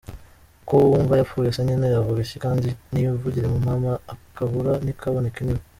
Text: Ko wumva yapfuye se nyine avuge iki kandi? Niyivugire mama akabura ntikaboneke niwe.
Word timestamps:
Ko 0.67 0.73
wumva 0.89 1.13
yapfuye 1.19 1.49
se 1.55 1.61
nyine 1.65 1.87
avuge 2.01 2.19
iki 2.25 2.37
kandi? 2.45 2.69
Niyivugire 2.91 3.47
mama 3.67 3.91
akabura 4.13 4.73
ntikaboneke 4.83 5.41
niwe. 5.43 5.61